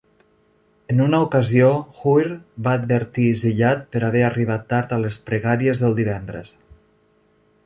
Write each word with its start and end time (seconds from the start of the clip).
En 0.93 1.01
una 1.07 1.19
ocasió, 1.25 1.67
Hujr 1.99 2.31
va 2.69 2.73
advertir 2.79 3.27
Ziyad 3.43 3.87
per 3.93 4.03
haver 4.09 4.27
arribat 4.31 4.67
tard 4.75 4.97
a 4.99 5.03
les 5.05 5.23
pregàries 5.29 5.85
del 5.87 5.99
divendres. 6.03 6.61